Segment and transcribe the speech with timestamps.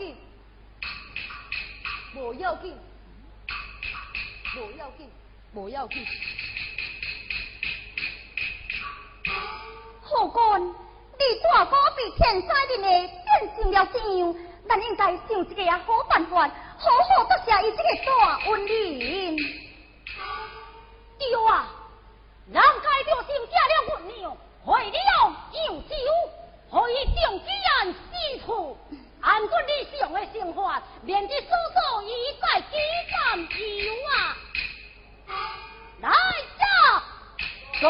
[0.00, 0.16] 紧，
[2.16, 2.74] 无要紧，
[4.56, 5.10] 无要紧，
[5.52, 6.06] 无要紧。
[10.02, 10.74] 后官，你
[11.52, 14.34] 大哥被天灾人的变成了这样？
[14.66, 16.48] 咱应该想一个好办法，
[16.78, 19.36] 好好得下伊这个大恩人。
[21.18, 21.68] 对啊，
[22.50, 24.96] 让该着先嫁了我娘，为了
[25.68, 25.94] 有酒，
[26.70, 27.98] 可以定居然四
[28.46, 28.78] 处，
[29.22, 32.76] 按照理想的生活，免得叔叔一再几
[33.10, 34.36] 番游啊！
[36.00, 36.10] 来
[36.58, 36.64] 走！
[37.82, 37.84] 在。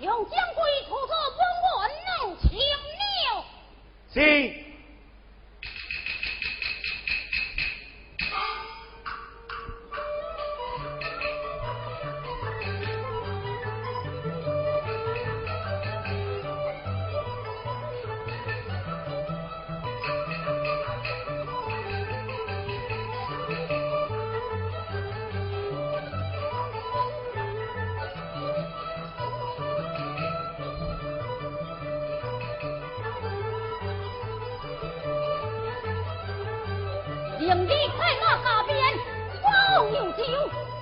[0.00, 1.40] 用将归出出温
[1.78, 1.80] 文
[2.20, 3.44] 弄清了。
[4.14, 4.67] 是。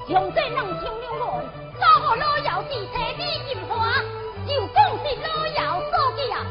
[0.09, 1.45] 用这两枪两乱，
[1.81, 4.01] 早和老姚是车底金花，
[4.47, 5.93] 就讲是老姚所
[6.33, 6.47] 啊，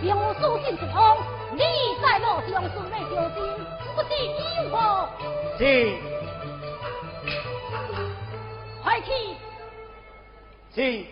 [0.00, 0.96] 并无私心之风。
[1.52, 1.62] 你
[2.00, 3.36] 在路上顺便小心，
[3.96, 4.74] 不是有无？
[5.58, 5.60] 是。
[8.82, 9.10] 快去。
[10.74, 11.04] 是。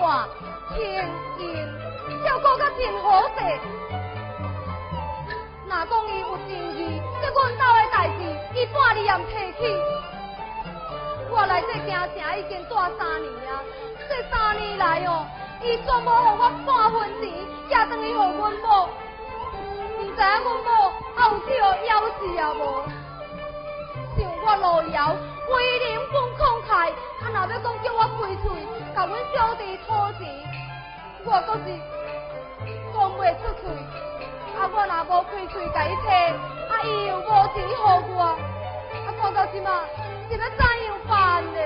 [0.00, 0.28] 大
[0.74, 0.98] 亲人
[2.24, 3.34] 照顾甲真好势。
[5.66, 8.20] 哪讲伊有正义，这阮兜的代志，
[8.54, 9.60] 伊半日也唔提起。
[11.30, 13.60] 我来这京城已经住三年啊，
[14.08, 15.26] 这三年来哦，
[15.62, 16.10] 伊全无互
[16.40, 17.28] 我半分钱，
[17.68, 18.88] 也等于互阮某。
[19.98, 20.68] 唔知影阮某
[21.14, 22.62] 还有去互夭死啊无？
[24.16, 24.96] 像我路遥，
[25.50, 28.46] 为人本慷慨，啊若要讲叫我开嘴，
[28.98, 30.26] 甲阮小弟讨钱，
[31.24, 31.66] 我搁是
[32.92, 33.70] 讲袂出嘴。
[34.58, 36.34] 啊我若无开嘴甲伊摕，
[36.68, 37.84] 啊伊又无钱互
[38.16, 39.84] 我，啊看到即嘛
[40.28, 41.60] 是要怎样办呢？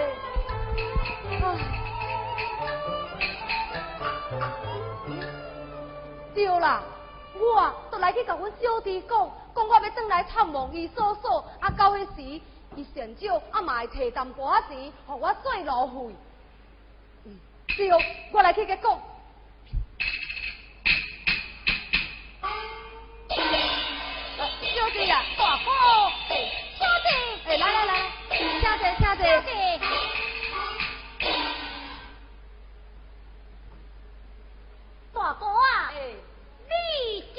[6.35, 6.82] 对啦，
[7.40, 12.43] 我都来去甲阮小弟讲，讲我要转来探望伊叔叔，啊到迄时，
[12.76, 16.14] 伊上少啊嘛会摕淡薄仔钱，互我做路费。
[17.79, 17.91] 嗯，对，
[18.33, 19.01] 我来去甲讲。
[24.75, 25.71] 小弟啊，大哥，
[26.79, 27.09] 小弟，
[27.47, 29.05] 哎，来来来，请坐，请坐。
[29.17, 29.51] 小弟，
[35.15, 35.97] 大哥啊，哎，
[36.69, 36.73] 你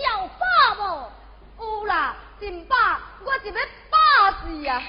[0.02, 0.44] 叫爸
[0.78, 1.12] 无？
[1.60, 2.76] 有啦，真饱，
[3.26, 3.54] 我是要
[3.90, 3.98] 饱
[4.42, 4.82] 死啊！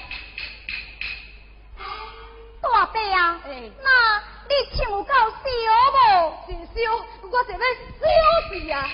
[2.61, 3.87] 大伯啊，哎那
[4.55, 5.15] 你唱够烧
[5.91, 6.47] 无？
[6.47, 6.73] 真烧，
[7.23, 8.03] 我是要烧
[8.47, 8.89] 死啊！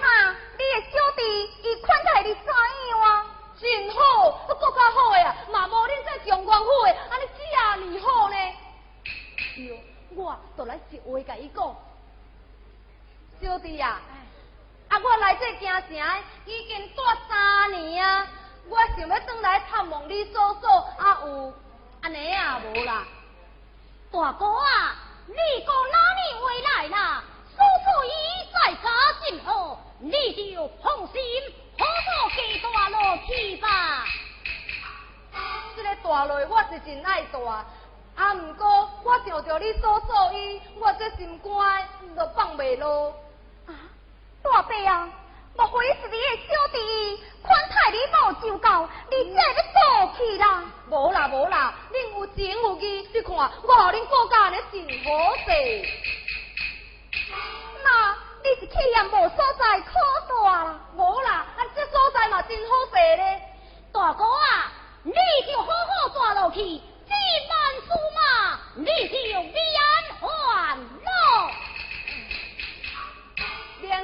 [0.00, 1.20] 那你的小弟
[1.62, 2.44] 伊款待你怎
[2.88, 3.26] 样啊？
[3.60, 3.98] 真好，
[4.48, 7.40] 搁较好的啊，嘛无恁这状元府的，安尼这
[7.84, 8.36] 尼好呢？
[9.56, 9.84] 对，
[10.14, 11.76] 我就来一话甲伊讲，
[13.42, 14.00] 小弟啊，
[14.88, 18.26] 啊，我来这京城已经住三年啊，
[18.70, 21.52] 我想要转来探望你嫂嫂，啊有
[22.00, 23.04] 安尼啊无啦？
[24.16, 24.96] 大哥啊，
[25.26, 27.22] 你讲哪里回来啦？
[27.50, 28.08] 叔叔已
[28.50, 28.88] 在家
[29.28, 31.20] 静候，你就放心，
[31.78, 32.96] 好好给大路
[33.26, 34.06] 去吧。
[35.76, 37.38] 这个大落我是真爱大，
[38.16, 41.86] 啊，毋过我想着你叔叔伊，我这心肝
[42.16, 43.10] 就放袂落。
[43.66, 43.74] 啊，
[44.42, 45.10] 大伯啊，
[45.66, 46.78] 莫非是你的小弟
[47.42, 49.78] 款待你无就够，你这要做
[50.16, 50.64] 去啦？
[50.88, 55.46] 无啦无啦，恁有情有义，你看我互恁顾家安尼真好势。
[57.82, 59.92] 那你是去也无所在可
[60.28, 60.80] 大啦？
[60.96, 63.42] 无啦，啊这所在嘛真好势咧。
[63.92, 64.70] 大哥啊，
[65.02, 67.12] 你就好好住落去，既
[67.50, 69.42] 万事嘛，你就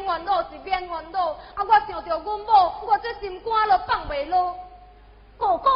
[0.02, 4.54] 免烦恼是免烦恼，啊我想着阮某，我这心肝都放袂落。
[5.38, 5.70] 哥哥，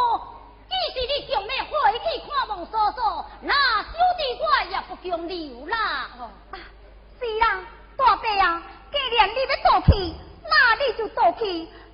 [0.69, 6.11] 既是你强要回去看望嫂嫂，那小弟我也不强留啦。
[6.19, 6.59] 哦啊，
[7.21, 7.61] 是啦，
[7.97, 11.45] 大伯啊，既然你要倒去，那你就倒去。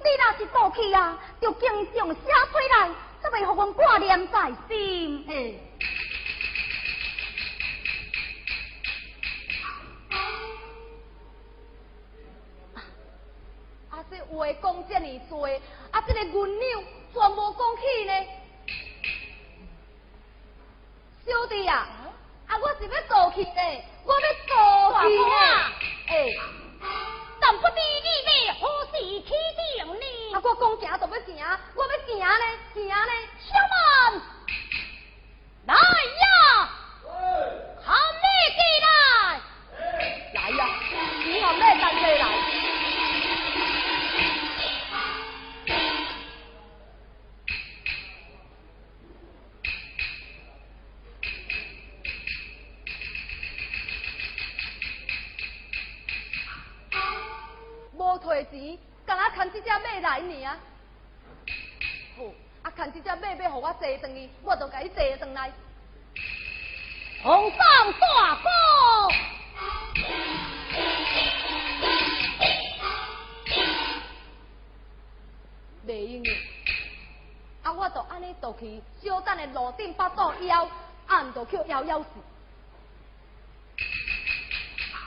[0.05, 2.91] 你若是倒去啊，就经常写出来，
[3.23, 5.25] 才袂互阮挂念在心。
[5.29, 5.72] 嘿，
[13.93, 15.47] 啊这话讲遮尔多，
[15.91, 16.83] 啊这个原谅
[17.13, 18.13] 全无讲起呢。
[21.27, 21.87] 小弟啊，
[22.47, 25.35] 啊我是要倒去呢，我要倒去呢。
[26.09, 26.27] 哎，
[27.39, 30.05] 但不知你要何时起定呢？
[30.33, 31.37] 啊我讲行就要行，
[31.75, 33.13] 我要行呢，行呢。
[33.45, 34.23] 小曼，
[35.67, 36.62] 来呀！
[63.93, 65.53] 我坐转去，我就甲伊坐转来。
[67.23, 67.59] 皇上
[67.93, 68.49] 大哥，
[75.87, 76.31] 袂用的。
[77.63, 80.69] 啊，我就安尼倒去，小等的路顶巴肚枵，
[81.07, 82.09] 按就叫枵枵死。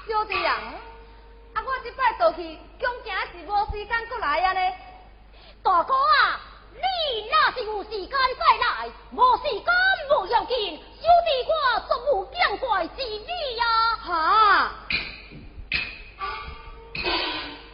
[0.08, 0.76] 小弟啊，
[1.54, 4.60] 啊，我即摆倒去，恐惊是无时间过来啊呢。
[5.64, 6.25] 大哥啊，
[7.66, 9.66] 无时间再来，无时间
[10.08, 11.54] 不要紧，兄弟我
[11.88, 13.64] 足无见怪之理呀。
[14.02, 14.12] 哈！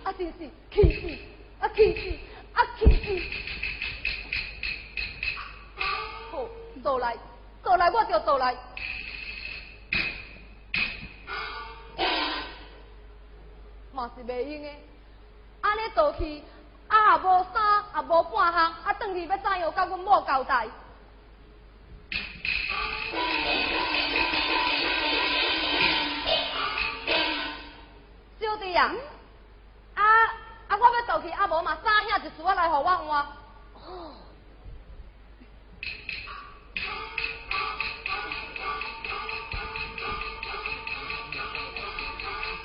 [0.03, 0.23] 啊，是！
[1.59, 1.63] 啊，
[2.53, 2.57] 啊，
[6.31, 7.17] 好，来，
[7.63, 8.55] 倒来，我就倒来。
[13.93, 14.69] 嘛是袂用的，
[15.59, 16.41] 安尼倒去，
[16.87, 18.73] 啊，无衫，啊，无半项。
[19.07, 19.71] 回去要怎样？
[19.71, 20.67] 跟阮某交代？
[28.39, 28.91] 小弟呀，
[29.95, 30.03] 啊
[30.67, 30.77] 啊！
[30.77, 33.25] 我要回去，阿婆嘛，三兄一桌来和，我换。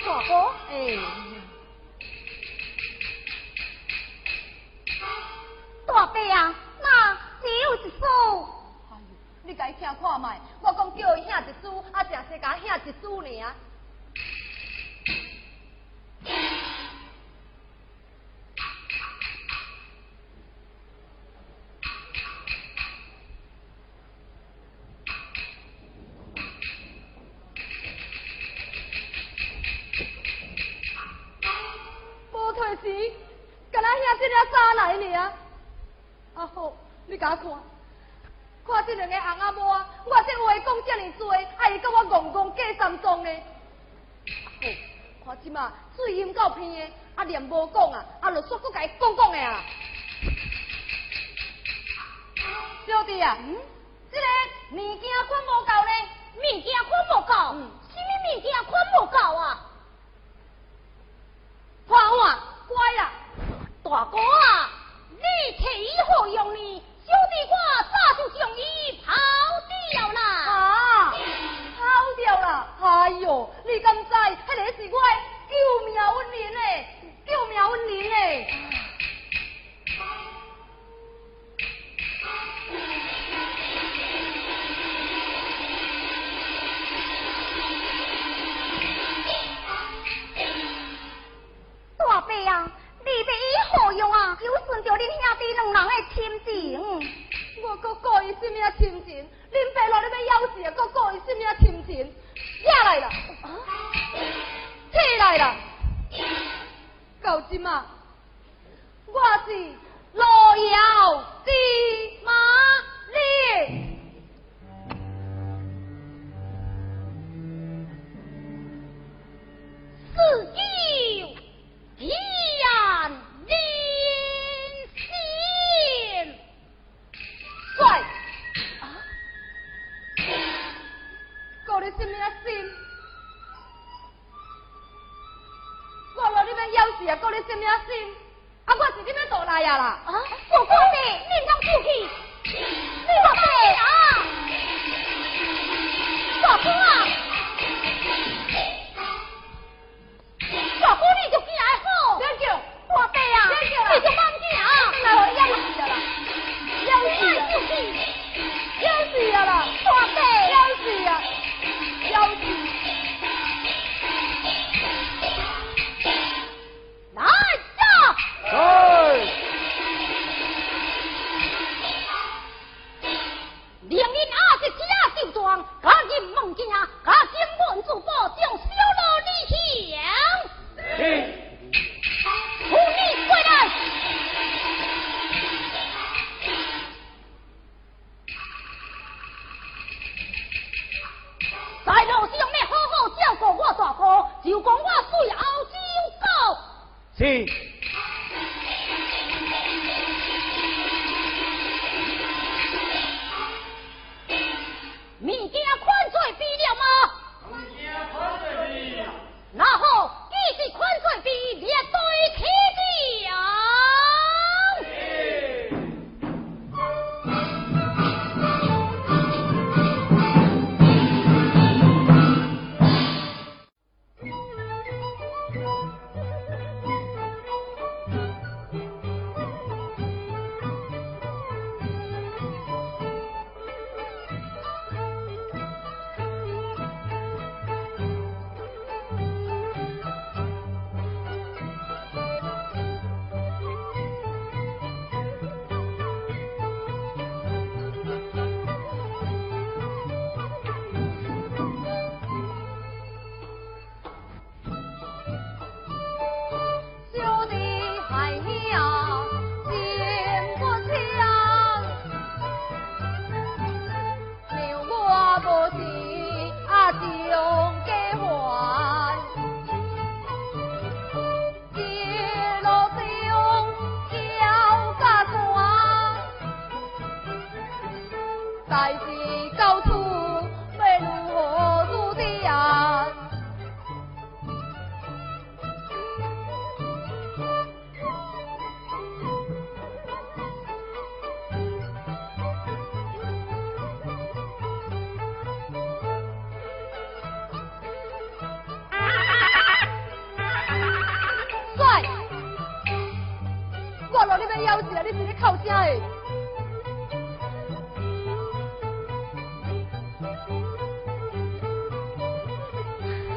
[0.05, 1.26] 好好，哎。
[6.13, 8.05] 对啊，妈，你有一书？
[8.91, 8.99] 哎呦，
[9.43, 13.53] 你该听看卖，我讲叫伊遐一书，啊，正是甲遐一书尔。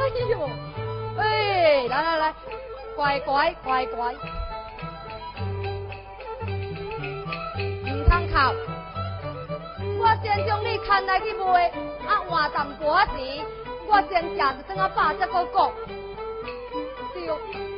[0.00, 0.49] 哎呦，
[1.19, 2.35] 哎，来来来，
[2.97, 4.14] 乖乖乖乖，
[7.85, 8.35] 唔通哭。
[10.00, 11.69] 我先将你牵来去卖，
[12.08, 13.45] 啊换淡薄仔钱，
[13.86, 15.71] 我先食一顿啊饱再搁讲。
[17.13, 17.70] 对。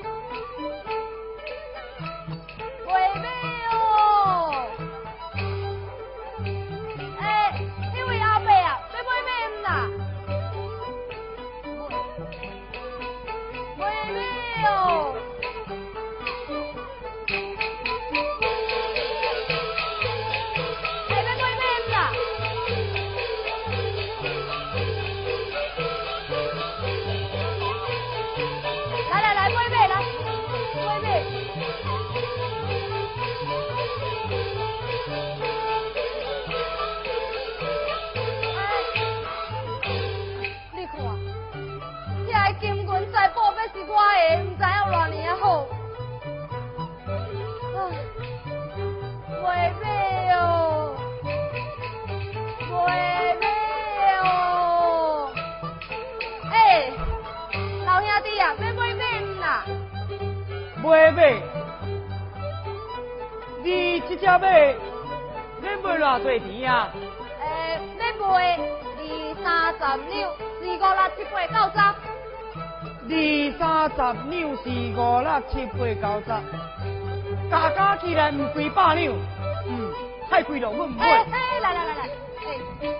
[64.23, 64.39] 你这只马
[65.67, 66.89] 要买偌多钱啊？
[67.41, 67.45] 诶，
[67.99, 68.57] 要卖
[68.97, 69.03] 二
[69.43, 69.81] 三十
[70.11, 70.31] 两，
[70.61, 71.77] 四五六七八九十。
[73.11, 73.15] 二
[73.59, 73.97] 三十
[74.31, 76.31] 两是五六七八九十，
[77.51, 79.13] 加加起来唔贵百两，
[79.67, 79.91] 嗯，
[80.31, 81.01] 太贵了，我唔哎买。
[81.05, 82.03] 哎，来来来来，
[82.39, 82.47] 哎，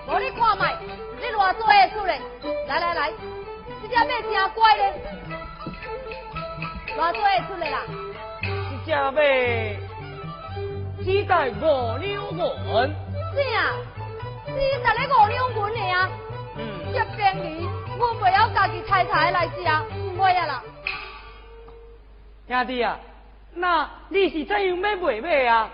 [0.05, 0.75] 无你看卖，
[1.21, 2.19] 你偌做会出来？
[2.67, 3.13] 来来来，
[3.81, 4.93] 这只马真乖嘞，
[6.97, 7.79] 偌做会出来啦？
[8.85, 9.11] 这只马
[11.03, 12.37] 只带五两银，
[13.35, 13.75] 啥？
[14.47, 16.09] 你十个五两银的啊？
[16.55, 16.61] 嗯，
[16.93, 19.59] 这便宜，我袂晓家己采采来食，
[19.97, 20.63] 唔会啊啦。
[22.47, 22.97] 兄弟啊，
[23.53, 25.09] 那你是怎样要买马
[25.51, 25.69] 啊？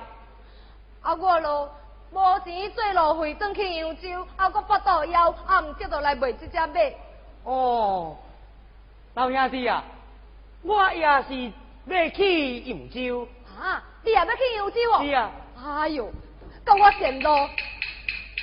[1.02, 1.76] 啊，我咯
[2.12, 6.74] 无钱做路费，转去扬州，啊，我腹肚枵，啊，唔接着来卖这只马。
[7.44, 8.18] 哦，
[9.14, 9.84] 老兄弟啊，
[10.64, 11.52] 我也是
[11.86, 13.28] 要去扬州。
[13.62, 15.04] 啊，你也要去扬州哦？
[15.06, 15.32] 是啊，
[15.82, 16.12] 哎呦，
[16.66, 17.30] 跟我羡慕。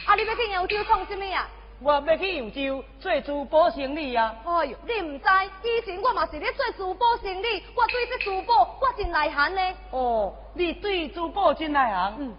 [0.06, 1.48] 啊，你要去扬州创什么啊？
[1.80, 4.34] 我要去扬州做珠宝生意啊。
[4.44, 5.26] 哎呦，你唔知，
[5.64, 9.60] 以前我嘛是咧做珠宝生意，我对这珠宝我真内行呢。
[9.90, 12.14] 哦，你对珠宝真内行？
[12.18, 12.34] 嗯，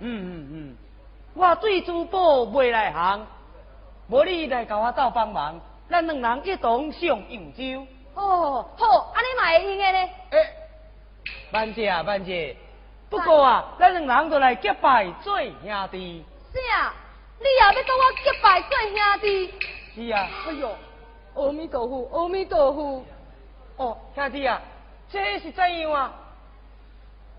[0.00, 0.76] 嗯嗯，
[1.34, 3.24] 我对珠宝未内行，
[4.08, 7.86] 无你来甲我斗帮忙，咱两人一同上扬州。
[8.14, 10.10] 哦，好，安尼嘛会用的呢。
[10.30, 10.54] 诶、
[11.52, 12.56] 万姐啊万姐，
[13.08, 16.24] 不过啊，咱两人就来结拜做兄弟。
[16.52, 16.92] 啥？
[17.40, 19.54] 你也要跟我结拜做兄弟？
[19.94, 20.76] 是啊，哎呦，
[21.34, 23.04] 阿弥陀佛，阿弥陀佛。
[23.76, 24.60] 哦，兄弟啊，
[25.08, 26.12] 这是怎样啊？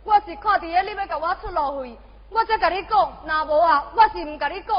[0.04, 1.98] 我是看伫咧你要甲我出路费，
[2.30, 4.76] 我才甲你讲，若无啊，我是唔甲你讲。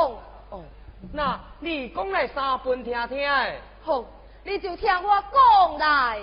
[0.50, 0.64] 哦，
[1.12, 3.52] 那你讲来三分听听的。
[3.84, 4.04] 好，
[4.42, 6.20] 你就听我讲来。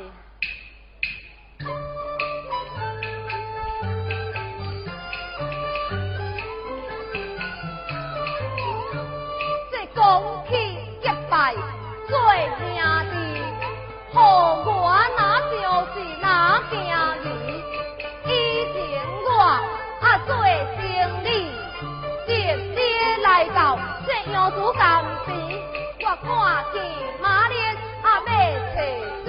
[9.98, 11.56] 讲起结拜
[12.08, 12.14] 最
[12.60, 12.70] 兄
[13.10, 13.42] 弟，
[14.14, 14.20] 好
[14.64, 15.56] 我那就
[15.92, 16.72] 是那行
[17.24, 17.26] 礼。
[18.26, 18.30] 以
[18.74, 18.78] 前
[19.26, 19.28] 我
[20.00, 20.78] 啊做生
[21.24, 21.28] 理，
[22.28, 22.30] 直
[22.76, 22.78] 接
[23.24, 23.60] 来到
[24.06, 25.36] 这杨子港边，
[26.00, 26.30] 我看
[26.72, 26.76] 见
[27.20, 28.30] 马莲啊要
[28.76, 28.78] 找
[29.26, 29.28] 死，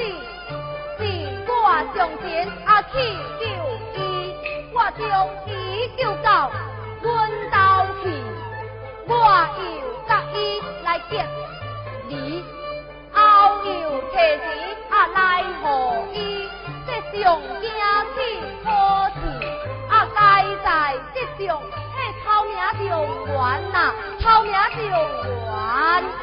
[0.98, 1.00] 是
[1.48, 1.50] 我
[1.96, 2.92] 上前啊去
[3.40, 3.42] 救
[3.94, 3.98] 伊，
[4.74, 5.00] 我将
[5.46, 5.48] 伊
[5.96, 6.50] 救到
[7.00, 7.08] 阮，
[9.08, 10.36] 我又甲伊
[10.84, 11.24] 来结
[12.08, 12.44] 你，
[13.10, 14.46] 后又提钱
[14.90, 15.64] 啊来互
[16.12, 16.46] 伊，
[16.86, 16.88] 这
[17.22, 17.70] 上惊
[18.14, 18.18] 起
[18.64, 19.16] 好事，
[19.88, 20.66] 啊该在
[21.14, 21.16] 这
[21.46, 22.52] 上迄头名
[22.86, 22.90] 状
[23.26, 23.76] 元呐，
[24.20, 26.17] 头名状元。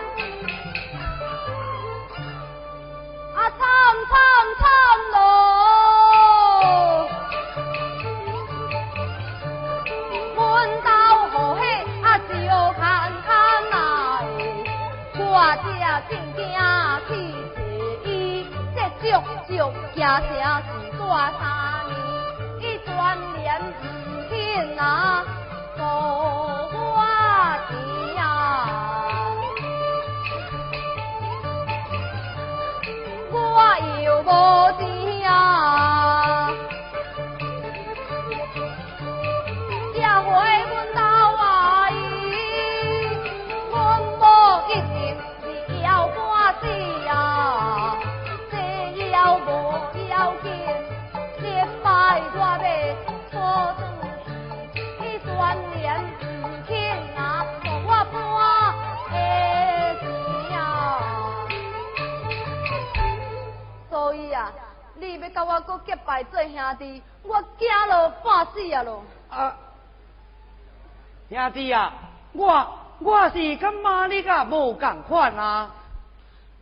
[71.56, 71.92] 弟啊，
[72.34, 75.72] 我我是感觉你甲无共款啊。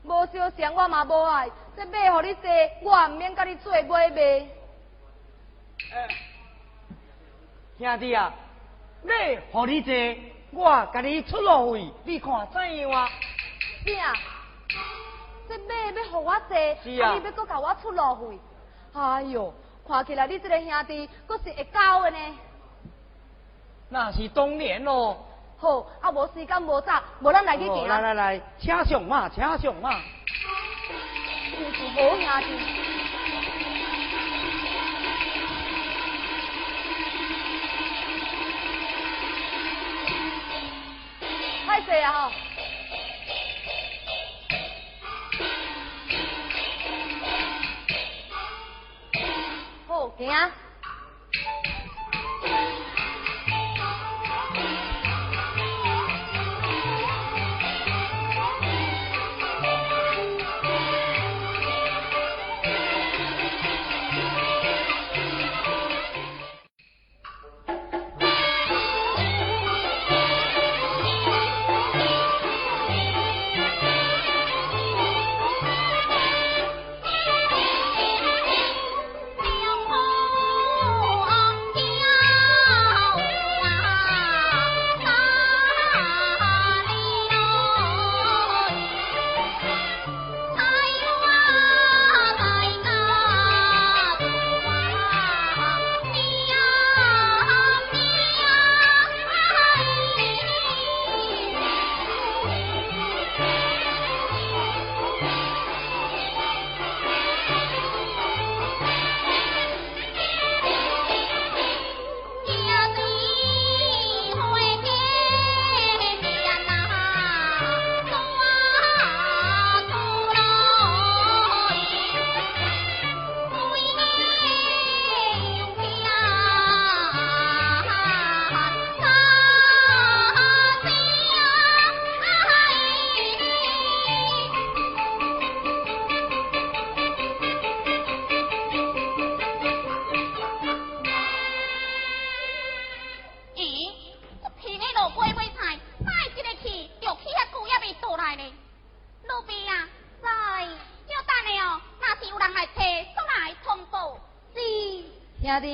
[0.04, 2.50] 无相像我嘛无爱，这马互你坐，
[2.84, 4.48] 我也毋免甲你做买卖。
[7.80, 8.32] 兄弟啊，
[9.04, 9.12] 马
[9.52, 9.94] 互你坐，
[10.52, 13.10] 我甲你出路费，你看怎样啊？
[13.86, 14.14] 啥？
[15.50, 18.40] 这马要互我坐，是啊你要搁甲我出路费？
[18.94, 19.52] 哎哟，
[19.88, 22.18] 看起来你这个兄弟，搁是会交的呢。
[23.94, 25.16] 那是当然咯。
[25.56, 27.88] 好，啊无时间无早，无咱来去哦行。
[27.88, 29.92] 来来来，请上马，请上马。
[31.56, 32.58] 你是好兄弟。
[41.68, 42.12] 太济啊！
[42.12, 42.32] 吼。
[49.88, 50.52] 好，行啊。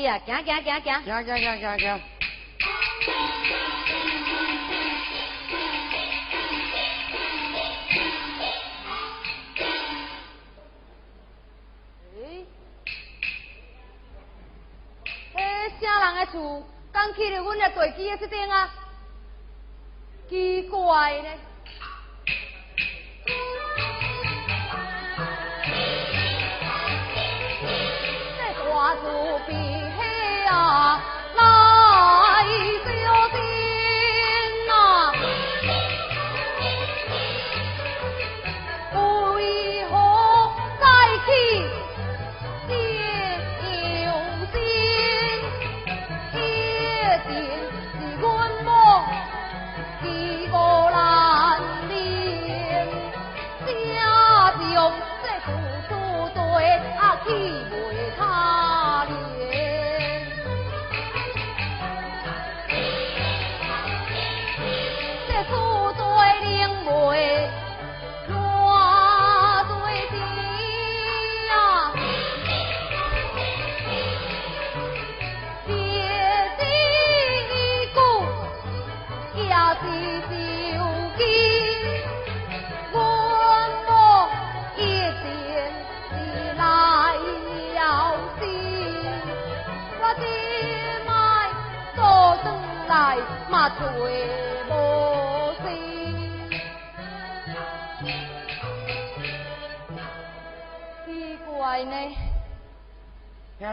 [0.10, 1.04] 啊，行行行行。
[1.04, 2.02] 行行行行行。
[12.16, 12.46] 诶，
[15.36, 18.74] 诶，啥人的厝刚去着阮的地基的这顶啊？
[20.28, 21.30] 奇怪呢。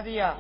[0.07, 0.37] 弟啊，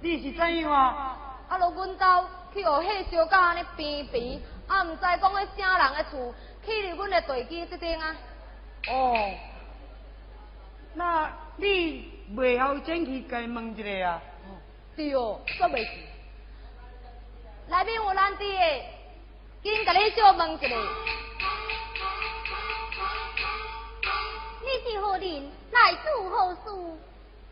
[0.00, 1.16] 你是怎样啊？
[1.48, 6.34] 啊，落阮兜去互迄小狗安尼边边，啊，毋知讲迄啥人的厝，
[6.66, 8.16] 去入阮的地基即顶啊。
[8.88, 9.30] 哦，
[10.94, 14.20] 那你袂晓进去甲伊问一下啊？
[14.96, 15.90] 对哦，煞袂是。
[17.68, 18.82] 内面有咱弟的，
[19.62, 20.66] 紧甲你小问一下。
[24.60, 25.52] 你是何人？
[25.70, 26.60] 来做何事？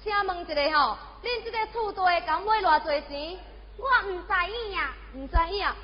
[0.05, 3.38] 请问一下吼，恁这个厝地敢买偌济钱？
[3.79, 5.64] 我唔知影啊，毋知影。
[5.64, 5.75] 啊，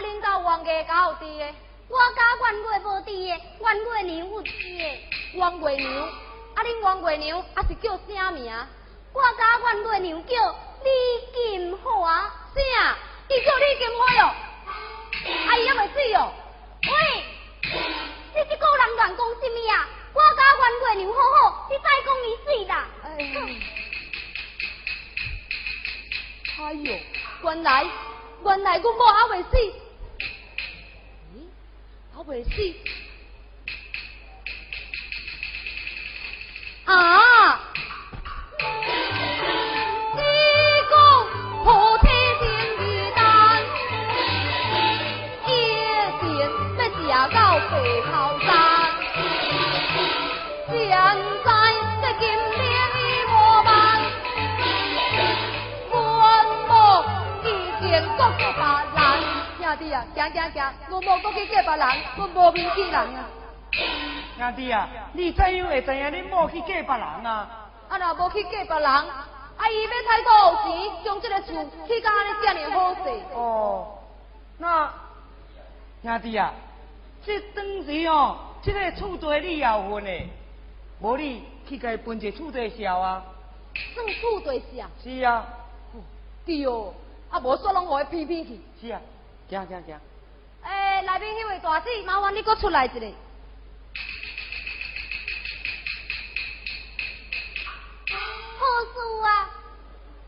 [0.00, 1.54] 恁家冤家敢有伫的？
[1.90, 4.48] 我家冤家无伫的，冤家娘有伫的。
[5.34, 6.08] 冤家娘，
[6.54, 8.50] 啊，恁冤家娘啊是叫啥名？
[9.12, 10.90] 我家冤家娘叫李
[11.34, 12.32] 金华。
[12.54, 12.96] 啥？
[13.28, 14.32] 伊叫李金花哦？
[14.70, 16.32] 啊，伊还未死哟？
[16.82, 17.24] 喂，
[17.62, 19.86] 你这个人乱讲什么啊？
[20.16, 22.72] 我家冤家娘好好，你再讲伊死啦？
[26.58, 26.98] 哎呦，
[27.42, 27.86] 原来
[28.42, 29.50] 原来阮某还未死，
[32.14, 32.50] 还未死
[36.86, 37.60] 啊！
[40.14, 40.22] 你
[40.88, 40.94] 讲
[41.62, 41.98] 破
[59.76, 61.86] 兄弟啊，行行行，我无搁去嫁别人，
[62.16, 63.28] 阮无面子人啊！
[64.38, 67.68] 兄弟啊，你怎样会知影恁某去嫁别人啊？
[67.88, 69.28] 啊，若无去嫁别人，啊，
[69.70, 73.00] 伊要太多有钱，将这个厝起甲安尼遮尔好势。
[73.34, 73.98] 哦，
[74.58, 74.90] 那
[76.02, 76.52] 兄弟啊，
[77.24, 80.28] 这当时哦，这个厝地你也有份的，
[81.00, 83.22] 无你去甲伊分一个厝地销啊？
[83.94, 84.88] 算厝地是啊？
[85.02, 85.46] 是啊，
[86.46, 86.94] 对哦，
[87.28, 88.58] 啊，无煞拢互伊偏偏去。
[88.80, 89.00] 是啊，
[89.48, 90.00] 行行行，
[90.64, 93.06] 诶，内面迄位大姐，麻烦你搁出来一个。
[98.58, 99.50] 好事啊？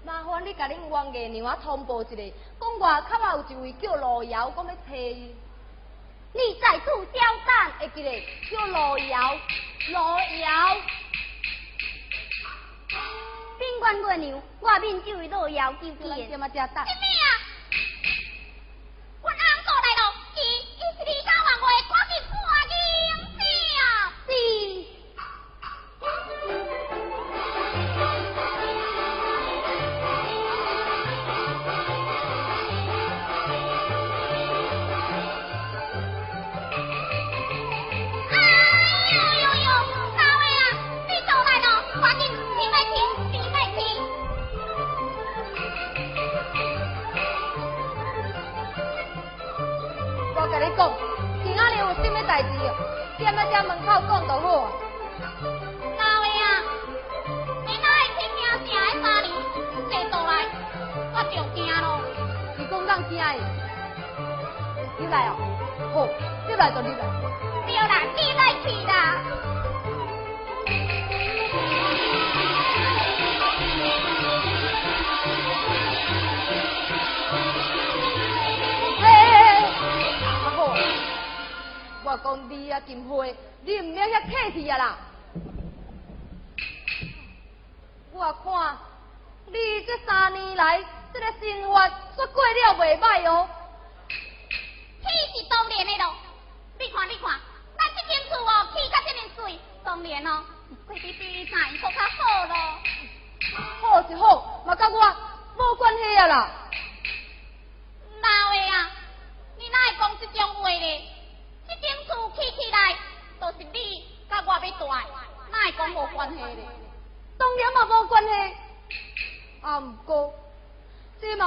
[0.05, 2.17] 麻烦你甲恁冤家娘啊通报一下，
[2.61, 5.35] 讲外口啊有一位叫罗瑶，讲要找伊。
[6.33, 9.37] 你在此交战，会记得叫罗瑶，
[9.91, 10.77] 罗瑶。
[13.59, 16.31] 宾馆月娘，外面这位老妖求咱见。
[16.31, 16.85] 这嘛正打。
[16.85, 17.27] 什么啊？
[19.29, 19.58] 阮翁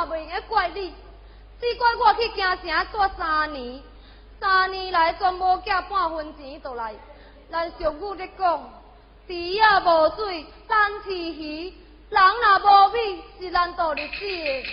[0.08, 0.94] 袂用怪你，
[1.60, 3.82] 只怪我去京城住三年，
[4.40, 6.94] 三年来全无寄半分钱倒来。
[7.50, 8.70] 咱俗语咧讲，
[9.28, 11.74] 池啊无水，咱饲鱼；
[12.10, 14.66] 人若无米，是难度日子的。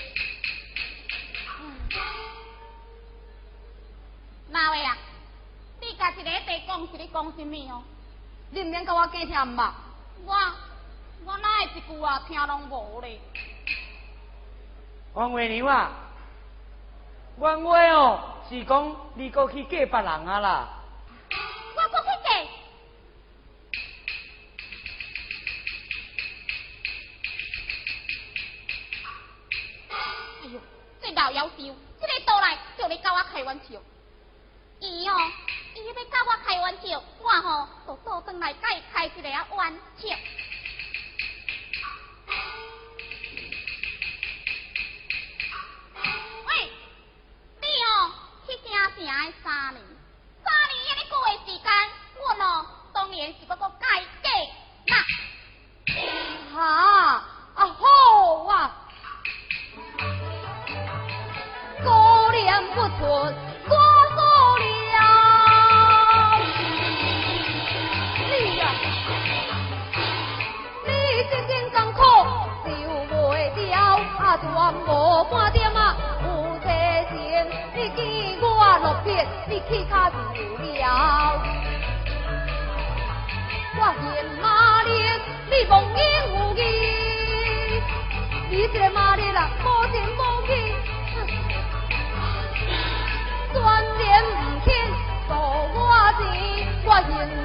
[4.51, 4.97] 哪位啊？
[5.81, 7.83] 你家一个在讲是咧讲什么哦？
[8.51, 9.75] 你毋免甲我假听嘛。
[10.25, 10.35] 我
[11.25, 13.21] 我哪会一句话听拢无咧？
[15.15, 15.91] 王月娘啊，
[17.41, 20.69] 原话哦，是讲你过去嫁别人啊啦。
[21.75, 22.31] 我过去嫁。
[29.91, 29.97] 哎
[30.53, 30.61] 呦，
[31.03, 33.81] 这老妖精，这个倒来就来跟我开玩笑。
[34.79, 35.15] 伊哦，
[35.75, 40.09] 伊要跟我开玩笑，我吼就倒转来甲伊开一个玩笑。
[48.79, 49.83] 城城的三年，
[50.45, 51.67] 三年安尼久的时间，
[52.17, 52.47] 我哦
[52.93, 53.85] 当然是要搁改
[54.23, 54.27] 嫁
[54.95, 54.95] 啦。
[56.55, 56.57] 哈
[57.55, 57.65] 啊好
[58.47, 58.53] 啊，
[61.83, 63.33] 过年不错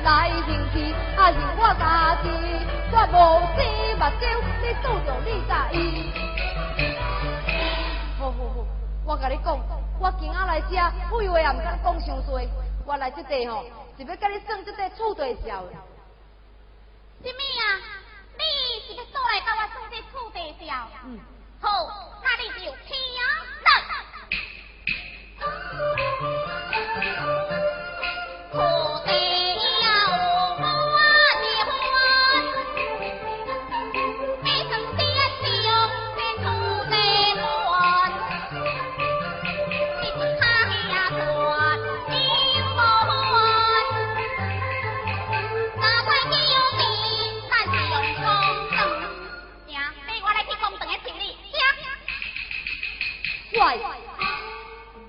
[0.04, 2.28] 来行去，啊嫌我家己，
[2.92, 3.16] 我无
[3.56, 3.58] 生
[3.98, 4.22] 目睭，
[4.62, 5.76] 你拄着你在意。
[8.20, 8.56] 好好好，
[9.06, 9.58] 我甲你讲，
[10.00, 10.76] 我今仔来遮，
[11.10, 12.42] 废话也毋敢讲伤多，
[12.86, 13.64] 我来即块吼，
[13.98, 15.72] 是要甲你算即块厝地销的。
[17.24, 17.64] 什么啊？
[18.38, 18.44] 你
[18.86, 20.74] 是要倒来甲我算这厝地销？
[21.06, 21.18] 嗯。
[21.62, 21.70] 好，
[22.22, 23.22] 那你就听来。
[25.40, 25.46] 土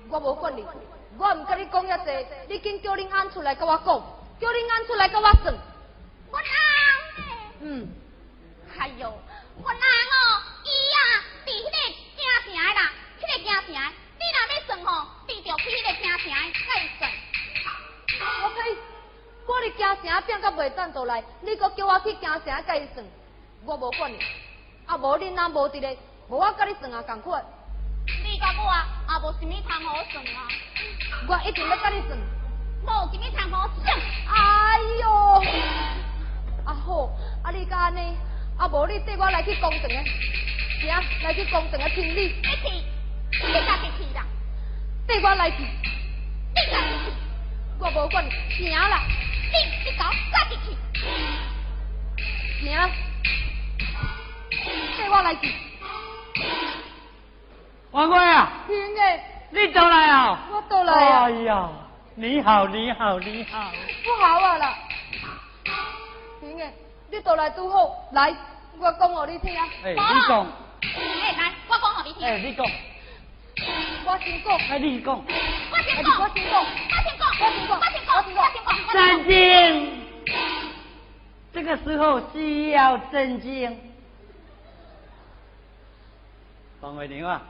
[0.07, 0.65] 我无管你，
[1.17, 3.85] 我唔甲你讲遐济，你紧叫恁安出来甲我讲，
[4.39, 5.53] 叫恁安出来甲我算。
[6.31, 6.55] 阮翁，
[7.61, 7.89] 嗯，
[8.77, 9.11] 哎呦，
[9.61, 10.99] 阮翁哦，伊啊，
[11.45, 11.77] 伫迄个
[12.15, 13.79] 京城的啦，迄、个京城的，
[14.19, 17.11] 你若要算吼，你着去迄个京城的甲伊算。
[18.43, 18.77] 我呸！
[19.47, 23.05] 我伫京城变到袂等倒来，你搁叫我去京城甲伊算，
[23.65, 24.19] 我无管你。
[24.85, 25.97] 啊，无恁若无伫咧，
[26.29, 27.43] 无我甲你算啊共款，
[28.35, 30.43] 你甲我啊，也无啥物通好算啊，
[31.25, 32.19] 我一定要甲你算。
[32.83, 33.97] 无啥物通好算。
[34.27, 35.41] 哎哟，
[36.65, 37.05] 啊好，
[37.43, 38.01] 啊你甲安尼，
[38.57, 40.03] 啊无你缀我来去工厂的，
[40.81, 42.67] 行，来去工厂的听你，你去，
[43.47, 44.25] 你家己去啦，
[45.07, 47.13] 缀我来去，你家己去，
[47.79, 49.01] 我无管你，行啦，
[49.49, 50.75] 你你搞家己去。
[52.65, 52.91] 行，
[54.97, 55.53] 缀我来去，
[57.95, 60.37] 王贵啊，行诶，你倒来啊？
[60.51, 61.69] 我倒来啊哎呀，
[62.15, 63.71] 你好，你好，你好。
[64.03, 64.75] 不好啊啦，
[66.41, 66.73] 行诶，
[67.09, 68.35] 你倒来拄好，来，
[68.77, 69.95] 我讲互你听，哎，你
[70.27, 70.45] 讲，
[70.81, 72.27] 哎，来，我讲互你听。
[72.27, 72.65] 哎，你讲，
[74.05, 75.15] 我先讲，哎，你讲。
[75.15, 78.91] 我先讲，我先讲我先讲，我先讲我先讲，我先讲。
[78.91, 80.03] 震惊！
[81.53, 83.79] 这个时候需要震惊。
[86.81, 87.41] 王月娘啊，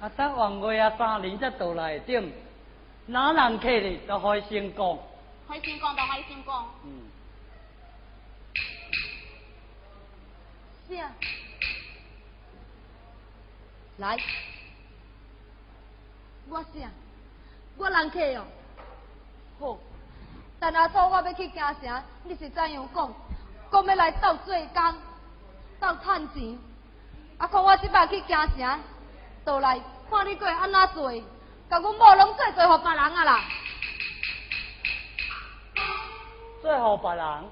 [0.00, 2.32] 啊，等王月啊三年才倒来顶，
[3.06, 4.98] 哪人客哩都可以先讲。
[5.48, 6.66] 开先讲就开先讲。
[6.84, 7.00] 嗯，
[10.88, 11.10] 啥？
[13.96, 14.18] 来，
[16.50, 16.90] 我啥？
[17.78, 18.44] 我人客哦。
[19.58, 19.78] 好，
[20.60, 23.14] 但阿祖我要去京城，你是怎样讲？
[23.72, 24.94] 讲要来斗做工，
[25.80, 26.58] 斗趁钱。
[27.38, 28.80] 啊，看我即摆去京城，
[29.46, 29.80] 倒来
[30.10, 31.12] 看你过会安怎做，
[31.70, 33.44] 甲阮某拢做做互别人啊啦。
[36.60, 37.44] 最好别人。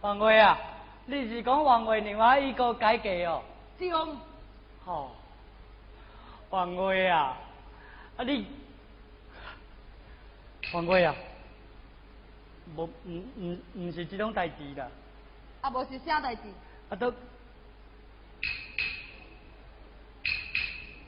[0.00, 0.58] 王月啊，
[1.06, 3.42] 你是讲王月另外伊个改嫁哦？
[3.78, 4.16] 是哦，
[4.84, 5.12] 吼、
[6.50, 7.36] 王月啊，
[8.16, 8.44] 啊你，
[10.72, 11.14] 王月啊，
[12.74, 14.88] 无唔唔唔是这种代志啦，
[15.60, 16.42] 啊无是啥代志？
[16.90, 17.12] 啊都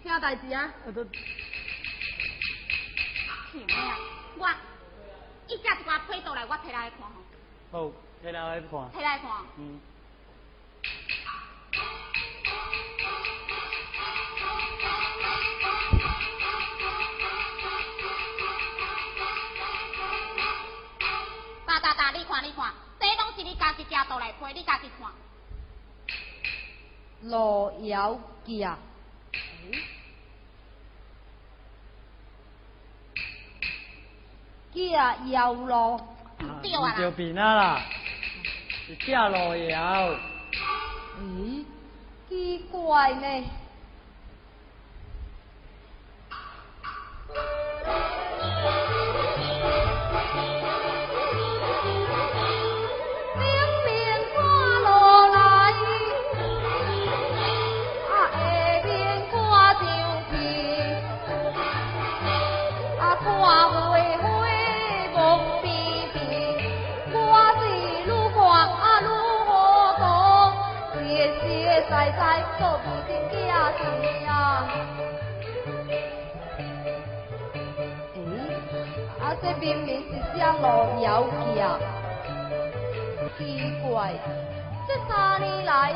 [0.02, 0.72] 啥代志啊？
[0.86, 1.06] 是都？
[4.36, 4.48] 我，
[5.46, 7.12] 伊甲一寡批倒来，我摕来看吼。
[7.70, 7.92] 好，
[8.24, 8.70] 摕来来看。
[8.70, 9.30] 摕来看。
[9.58, 9.80] 嗯。
[21.66, 25.08] 哒哒哒，你看你看，这拢是你家己寄倒来批，你家己看。
[27.22, 28.66] 罗咬记。
[34.72, 36.00] 架遥路，
[36.62, 37.82] 对啊啦就变啊啦，
[38.86, 40.14] 是假路摇。
[41.20, 41.64] 咦，
[42.28, 43.44] 奇怪呢？
[72.60, 73.80] 做味真假是
[74.26, 74.68] 啊。
[78.14, 78.20] 诶，
[79.18, 81.24] 啊这明明是写路遥
[81.56, 81.58] 架。
[83.38, 84.12] 奇怪，
[84.86, 85.94] 这三年来，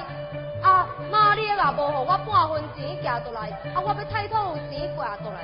[0.62, 5.36] 啊妈你也无互我半分钱寄倒来，啊我要太土有钱寄倒来，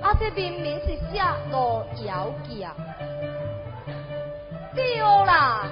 [0.00, 2.74] 啊这明明是写路遥架，
[4.74, 4.96] 对
[5.26, 5.66] 啦。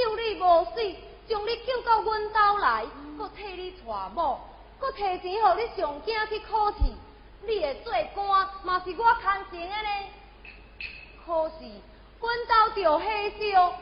[0.00, 0.96] 救你无死，
[1.28, 2.86] 将你救到阮兜来，
[3.18, 3.82] 搁替你娶
[4.14, 4.40] 某，
[4.78, 6.78] 搁提钱互你上京去考试。
[7.42, 9.90] 你会做官，嘛是我牵成的呢。
[11.26, 11.64] 可是，
[12.18, 13.74] 阮兜着火烧，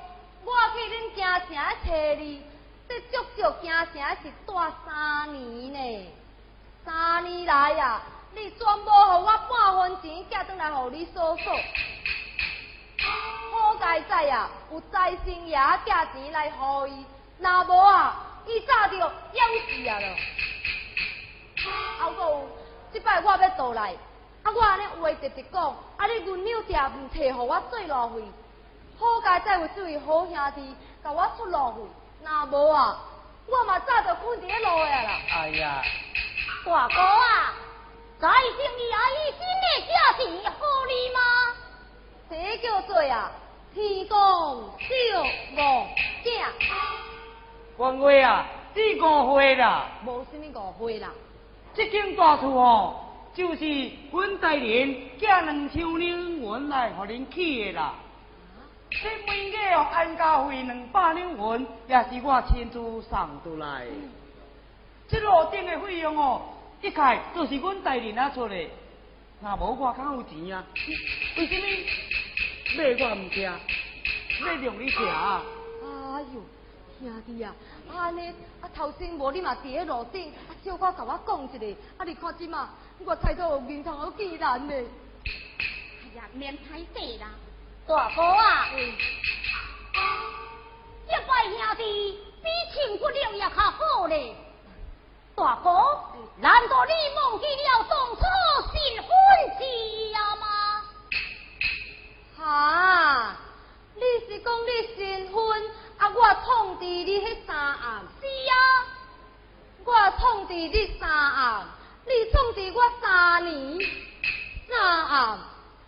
[0.44, 1.56] 我去恁京城
[1.86, 2.42] 找你，
[2.88, 4.54] 这足足京城是住
[4.84, 6.10] 三年呢。
[6.84, 8.02] 三年来啊，
[8.32, 11.42] 你全无互我半分钱寄转来互你嫂嫂。
[13.50, 17.04] 好在在啊，有财神爷寄钱来互伊，
[17.38, 19.02] 若无啊，伊早就夭
[19.66, 20.16] 死啊了。
[22.00, 22.48] 还佫有，
[22.92, 23.94] 即摆我要倒来，
[24.42, 25.62] 啊我安尼话直直讲，
[25.96, 28.24] 啊你银两条毋摕互我做路费，
[28.98, 31.82] 好在在有这位好兄弟甲我出路费，
[32.24, 32.98] 若无啊，
[33.46, 35.10] 我嘛早就困伫咧路下啦。
[35.30, 35.82] 哎呀，
[36.64, 37.54] 大哥啊，
[38.20, 41.20] 在生你阿姨新的家是何理吗？
[42.30, 43.32] 这叫做啊，
[43.74, 45.26] 天公小误
[46.22, 46.30] 镜，
[47.76, 49.86] 官话啊，你误会啦。
[50.04, 51.08] 无什么误会啦。
[51.74, 52.96] 这间大厝哦，
[53.34, 53.64] 就是
[54.12, 57.94] 阮大人寄两千两银来互恁起的啦。
[58.90, 63.90] 这每个哦安家费两百两银，也是我亲自送出来的。
[65.08, 66.42] 这路顶的费用哦，
[66.82, 68.54] 一概都是阮大人啊出的。
[69.40, 70.64] 那无我较有钱啊，
[71.36, 71.66] 为什么
[72.76, 73.52] 买我唔吃，要
[74.46, 75.42] 让你吃啊？
[75.82, 76.42] 哎呦，
[77.00, 77.54] 兄弟啊，
[77.90, 78.28] 安尼
[78.60, 82.70] 啊头先无你嘛伫咧路顶，啊小可甲我讲一下，啊你看即嘛，
[83.04, 84.74] 我菜头面头好见人呢。
[84.74, 87.30] 哎呀，免太细啦，
[87.86, 88.68] 大哥啊，
[91.08, 94.34] 这摆兄弟比亲骨肉也较好咧。
[95.34, 95.70] 大哥，
[96.40, 98.20] 难道你忘记了当初
[98.72, 99.08] 新婚
[99.58, 100.47] 之夜吗？
[102.38, 103.34] 哈，
[103.96, 105.62] 你是讲你新婚，
[105.96, 108.00] 啊我通知你迄三暗。
[108.20, 108.54] 是啊，
[109.84, 111.66] 我通知你三暗，
[112.06, 113.80] 你通知我三年，
[114.68, 115.38] 三暗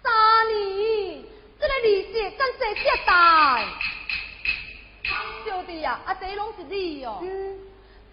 [0.03, 1.25] 三年，
[1.61, 3.65] 这个利息敢这这大？
[5.47, 7.21] 小弟啊，啊这拢是你哦。
[7.23, 7.59] 嗯，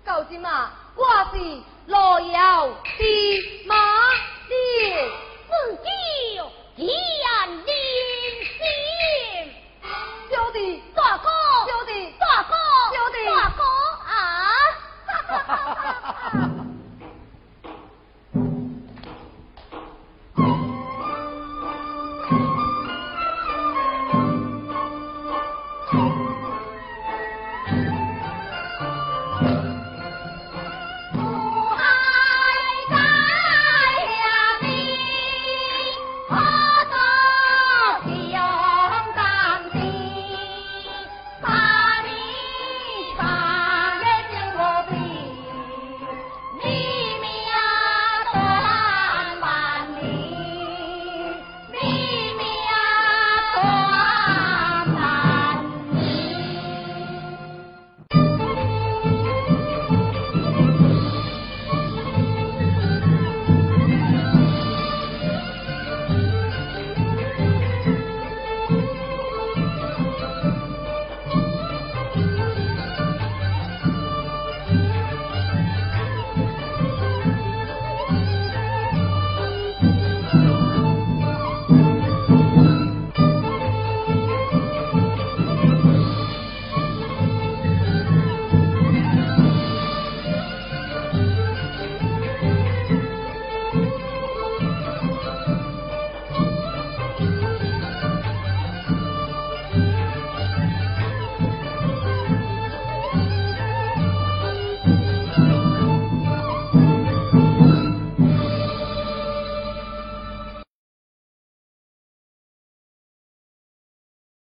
[0.05, 1.39] 到今啊，我是
[1.87, 1.97] 路
[2.31, 3.75] 遥的马
[4.47, 4.55] 的
[5.47, 6.39] 自己
[6.77, 6.93] 一言
[7.65, 7.73] 定
[8.45, 9.51] 心
[10.29, 10.79] 小弟。
[10.93, 11.27] 大哥
[11.67, 12.13] 小弟。
[12.19, 12.53] 大哥
[12.93, 13.25] 小弟。
[13.25, 13.63] 大哥
[14.05, 14.13] 啊。
[15.07, 16.56] 哈哈哈哈哈